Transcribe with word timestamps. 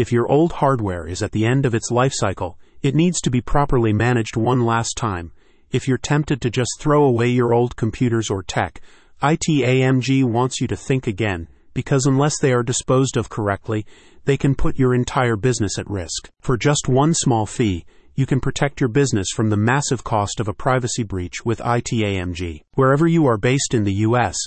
If 0.00 0.10
your 0.10 0.26
old 0.32 0.52
hardware 0.52 1.06
is 1.06 1.22
at 1.22 1.32
the 1.32 1.44
end 1.44 1.66
of 1.66 1.74
its 1.74 1.90
life 1.90 2.14
cycle, 2.14 2.58
it 2.80 2.94
needs 2.94 3.20
to 3.20 3.30
be 3.30 3.42
properly 3.42 3.92
managed 3.92 4.34
one 4.34 4.64
last 4.64 4.96
time. 4.96 5.32
If 5.72 5.86
you're 5.86 5.98
tempted 5.98 6.40
to 6.40 6.48
just 6.48 6.70
throw 6.78 7.04
away 7.04 7.28
your 7.28 7.52
old 7.52 7.76
computers 7.76 8.30
or 8.30 8.42
tech, 8.42 8.80
ITAMG 9.22 10.24
wants 10.24 10.58
you 10.58 10.66
to 10.68 10.74
think 10.74 11.06
again, 11.06 11.48
because 11.74 12.06
unless 12.06 12.40
they 12.40 12.54
are 12.54 12.62
disposed 12.62 13.18
of 13.18 13.28
correctly, 13.28 13.84
they 14.24 14.38
can 14.38 14.54
put 14.54 14.78
your 14.78 14.94
entire 14.94 15.36
business 15.36 15.78
at 15.78 15.90
risk. 15.90 16.30
For 16.40 16.56
just 16.56 16.88
one 16.88 17.12
small 17.12 17.44
fee, 17.44 17.84
you 18.14 18.24
can 18.24 18.40
protect 18.40 18.80
your 18.80 18.88
business 18.88 19.28
from 19.28 19.50
the 19.50 19.58
massive 19.58 20.02
cost 20.02 20.40
of 20.40 20.48
a 20.48 20.54
privacy 20.54 21.02
breach 21.02 21.44
with 21.44 21.58
ITAMG. 21.58 22.62
Wherever 22.72 23.06
you 23.06 23.26
are 23.26 23.36
based 23.36 23.74
in 23.74 23.84
the 23.84 24.00
U.S., 24.08 24.38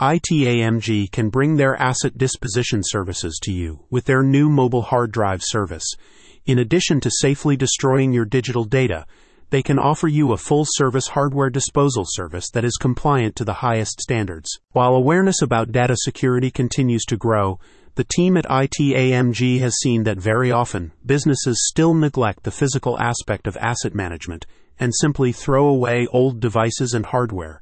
ITAMG 0.00 1.10
can 1.10 1.28
bring 1.28 1.56
their 1.56 1.74
asset 1.74 2.16
disposition 2.16 2.82
services 2.84 3.36
to 3.42 3.50
you 3.50 3.80
with 3.90 4.04
their 4.04 4.22
new 4.22 4.48
mobile 4.48 4.82
hard 4.82 5.10
drive 5.10 5.40
service. 5.42 5.84
In 6.46 6.60
addition 6.60 7.00
to 7.00 7.10
safely 7.10 7.56
destroying 7.56 8.12
your 8.12 8.24
digital 8.24 8.62
data, 8.62 9.06
they 9.50 9.60
can 9.60 9.76
offer 9.76 10.06
you 10.06 10.30
a 10.30 10.36
full 10.36 10.64
service 10.64 11.08
hardware 11.08 11.50
disposal 11.50 12.04
service 12.06 12.48
that 12.50 12.64
is 12.64 12.76
compliant 12.76 13.34
to 13.34 13.44
the 13.44 13.54
highest 13.54 14.00
standards. 14.00 14.60
While 14.70 14.94
awareness 14.94 15.42
about 15.42 15.72
data 15.72 15.96
security 15.96 16.52
continues 16.52 17.04
to 17.06 17.16
grow, 17.16 17.58
the 17.96 18.04
team 18.04 18.36
at 18.36 18.44
ITAMG 18.44 19.58
has 19.58 19.74
seen 19.82 20.04
that 20.04 20.18
very 20.18 20.52
often 20.52 20.92
businesses 21.04 21.66
still 21.66 21.92
neglect 21.92 22.44
the 22.44 22.52
physical 22.52 22.96
aspect 23.00 23.48
of 23.48 23.56
asset 23.56 23.96
management 23.96 24.46
and 24.78 24.94
simply 24.94 25.32
throw 25.32 25.66
away 25.66 26.06
old 26.12 26.38
devices 26.38 26.94
and 26.94 27.06
hardware. 27.06 27.60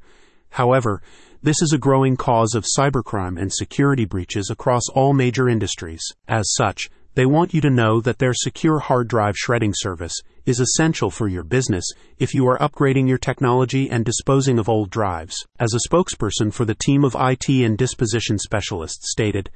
However, 0.57 1.03
this 1.43 1.61
is 1.61 1.75
a 1.75 1.79
growing 1.79 2.17
cause 2.17 2.55
of 2.55 2.65
cybercrime 2.65 3.39
and 3.39 3.53
security 3.53 4.07
breaches 4.07 4.49
across 4.49 4.89
all 4.89 5.13
major 5.13 5.51
industries. 5.51 6.03
As 6.29 6.55
such, 6.55 6.89
they 7.15 7.27
want 7.27 7.53
you 7.53 7.61
to 7.61 7.69
know 7.69 8.01
that 8.01 8.19
their 8.19 8.33
secure 8.33 8.79
hard 8.79 9.07
drive 9.07 9.37
shredding 9.37 9.75
service 9.77 10.15
is 10.47 10.59
essential 10.59 11.11
for 11.11 11.29
your 11.29 11.43
business 11.43 11.85
if 12.19 12.33
you 12.33 12.49
are 12.49 12.59
upgrading 12.59 13.07
your 13.07 13.19
technology 13.19 13.91
and 13.91 14.03
disposing 14.03 14.59
of 14.59 14.67
old 14.67 14.89
drives. 14.89 15.37
As 15.61 15.75
a 15.75 15.89
spokesperson 15.91 16.51
for 16.51 16.65
the 16.65 16.75
team 16.75 17.05
of 17.05 17.15
IT 17.19 17.51
and 17.51 17.77
disposition 17.77 18.39
specialists 18.39 19.11
stated, 19.11 19.51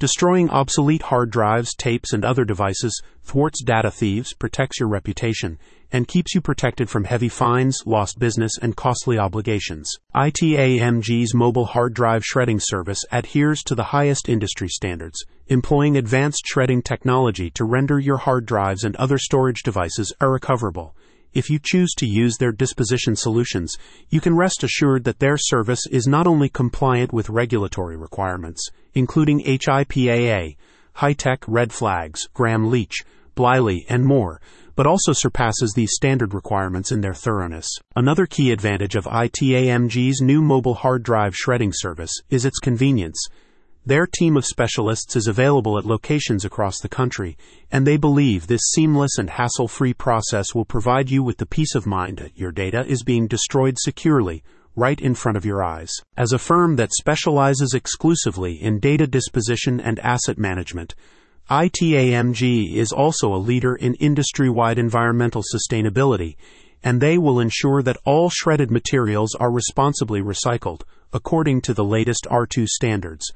Destroying 0.00 0.50
obsolete 0.50 1.02
hard 1.02 1.30
drives, 1.30 1.74
tapes, 1.74 2.12
and 2.12 2.24
other 2.24 2.44
devices 2.44 3.00
thwarts 3.22 3.62
data 3.62 3.90
thieves, 3.90 4.34
protects 4.34 4.80
your 4.80 4.88
reputation, 4.88 5.56
and 5.92 6.08
keeps 6.08 6.34
you 6.34 6.40
protected 6.40 6.90
from 6.90 7.04
heavy 7.04 7.28
fines, 7.28 7.78
lost 7.86 8.18
business, 8.18 8.58
and 8.60 8.76
costly 8.76 9.18
obligations. 9.18 9.88
ITAMG's 10.14 11.34
mobile 11.34 11.66
hard 11.66 11.94
drive 11.94 12.24
shredding 12.24 12.58
service 12.58 13.04
adheres 13.12 13.62
to 13.62 13.76
the 13.76 13.84
highest 13.84 14.28
industry 14.28 14.68
standards, 14.68 15.24
employing 15.46 15.96
advanced 15.96 16.42
shredding 16.44 16.82
technology 16.82 17.48
to 17.50 17.64
render 17.64 18.00
your 18.00 18.18
hard 18.18 18.46
drives 18.46 18.82
and 18.82 18.96
other 18.96 19.18
storage 19.18 19.62
devices 19.62 20.12
irrecoverable 20.20 20.96
if 21.34 21.50
you 21.50 21.58
choose 21.62 21.92
to 21.94 22.06
use 22.06 22.36
their 22.36 22.52
disposition 22.52 23.16
solutions, 23.16 23.76
you 24.08 24.20
can 24.20 24.36
rest 24.36 24.62
assured 24.62 25.04
that 25.04 25.18
their 25.18 25.36
service 25.36 25.86
is 25.90 26.06
not 26.06 26.26
only 26.26 26.48
compliant 26.48 27.12
with 27.12 27.28
regulatory 27.28 27.96
requirements, 27.96 28.70
including 28.94 29.42
HIPAA, 29.44 30.56
HITECH 30.94 31.44
red 31.48 31.72
flags, 31.72 32.28
Gramm 32.34 32.70
Leach, 32.70 33.04
Bliley, 33.36 33.84
and 33.88 34.04
more, 34.04 34.40
but 34.76 34.86
also 34.86 35.12
surpasses 35.12 35.72
these 35.74 35.92
standard 35.92 36.34
requirements 36.34 36.92
in 36.92 37.00
their 37.00 37.14
thoroughness. 37.14 37.68
Another 37.96 38.26
key 38.26 38.52
advantage 38.52 38.94
of 38.94 39.04
ITAMG's 39.04 40.20
new 40.20 40.40
mobile 40.40 40.74
hard 40.74 41.02
drive 41.02 41.34
shredding 41.34 41.72
service 41.74 42.12
is 42.30 42.44
its 42.44 42.58
convenience. 42.58 43.26
Their 43.86 44.06
team 44.06 44.38
of 44.38 44.46
specialists 44.46 45.14
is 45.14 45.26
available 45.26 45.76
at 45.76 45.84
locations 45.84 46.46
across 46.46 46.80
the 46.80 46.88
country, 46.88 47.36
and 47.70 47.86
they 47.86 47.98
believe 47.98 48.46
this 48.46 48.62
seamless 48.72 49.18
and 49.18 49.28
hassle 49.28 49.68
free 49.68 49.92
process 49.92 50.54
will 50.54 50.64
provide 50.64 51.10
you 51.10 51.22
with 51.22 51.36
the 51.36 51.44
peace 51.44 51.74
of 51.74 51.84
mind 51.84 52.16
that 52.16 52.38
your 52.38 52.50
data 52.50 52.86
is 52.86 53.02
being 53.02 53.26
destroyed 53.26 53.76
securely 53.78 54.42
right 54.74 54.98
in 55.02 55.14
front 55.14 55.36
of 55.36 55.44
your 55.44 55.62
eyes. 55.62 55.92
As 56.16 56.32
a 56.32 56.38
firm 56.38 56.76
that 56.76 56.94
specializes 56.94 57.74
exclusively 57.74 58.54
in 58.54 58.80
data 58.80 59.06
disposition 59.06 59.80
and 59.80 59.98
asset 59.98 60.38
management, 60.38 60.94
ITAMG 61.50 62.74
is 62.74 62.90
also 62.90 63.34
a 63.34 63.36
leader 63.36 63.76
in 63.76 63.96
industry 63.96 64.48
wide 64.48 64.78
environmental 64.78 65.42
sustainability, 65.42 66.36
and 66.82 67.02
they 67.02 67.18
will 67.18 67.38
ensure 67.38 67.82
that 67.82 67.98
all 68.06 68.30
shredded 68.30 68.70
materials 68.70 69.34
are 69.34 69.52
responsibly 69.52 70.22
recycled 70.22 70.84
according 71.12 71.60
to 71.60 71.74
the 71.74 71.84
latest 71.84 72.26
R2 72.30 72.66
standards. 72.66 73.30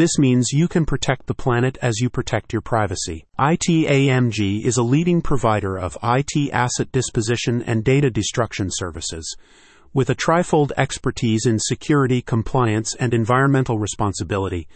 This 0.00 0.18
means 0.18 0.54
you 0.54 0.66
can 0.66 0.86
protect 0.86 1.26
the 1.26 1.34
planet 1.34 1.76
as 1.82 2.00
you 2.00 2.08
protect 2.08 2.54
your 2.54 2.62
privacy. 2.62 3.26
ITAMG 3.38 4.64
is 4.64 4.78
a 4.78 4.82
leading 4.82 5.20
provider 5.20 5.76
of 5.76 5.98
IT 6.02 6.50
asset 6.54 6.90
disposition 6.90 7.60
and 7.64 7.84
data 7.84 8.08
destruction 8.08 8.70
services. 8.70 9.36
With 9.92 10.08
a 10.08 10.14
trifold 10.14 10.72
expertise 10.78 11.44
in 11.44 11.58
security, 11.58 12.22
compliance, 12.22 12.94
and 12.94 13.12
environmental 13.12 13.78
responsibility, 13.78 14.68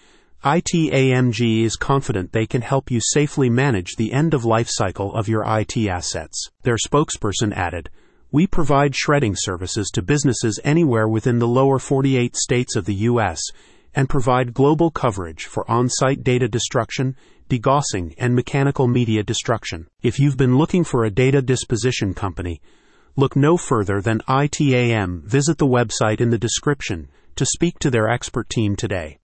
ITAMG 0.44 1.64
is 1.64 1.76
confident 1.76 2.32
they 2.32 2.46
can 2.46 2.60
help 2.60 2.90
you 2.90 3.00
safely 3.00 3.48
manage 3.48 3.96
the 3.96 4.12
end 4.12 4.34
of 4.34 4.44
life 4.44 4.68
cycle 4.68 5.14
of 5.14 5.26
your 5.26 5.42
IT 5.46 5.74
assets. 5.88 6.50
Their 6.64 6.76
spokesperson 6.76 7.54
added, 7.54 7.88
We 8.30 8.46
provide 8.46 8.94
shredding 8.94 9.36
services 9.38 9.88
to 9.94 10.02
businesses 10.02 10.60
anywhere 10.64 11.08
within 11.08 11.38
the 11.38 11.48
lower 11.48 11.78
48 11.78 12.36
states 12.36 12.76
of 12.76 12.84
the 12.84 12.94
U.S 13.08 13.40
and 13.94 14.08
provide 14.08 14.54
global 14.54 14.90
coverage 14.90 15.44
for 15.44 15.68
on 15.70 15.88
site 15.88 16.24
data 16.24 16.48
destruction, 16.48 17.16
degaussing, 17.48 18.14
and 18.18 18.34
mechanical 18.34 18.86
media 18.88 19.22
destruction. 19.22 19.86
If 20.02 20.18
you've 20.18 20.36
been 20.36 20.58
looking 20.58 20.84
for 20.84 21.04
a 21.04 21.10
data 21.10 21.42
disposition 21.42 22.14
company, 22.14 22.60
look 23.16 23.36
no 23.36 23.56
further 23.56 24.00
than 24.00 24.22
ITAM. 24.28 25.22
Visit 25.24 25.58
the 25.58 25.66
website 25.66 26.20
in 26.20 26.30
the 26.30 26.38
description 26.38 27.08
to 27.36 27.46
speak 27.46 27.78
to 27.80 27.90
their 27.90 28.08
expert 28.08 28.48
team 28.48 28.76
today. 28.76 29.12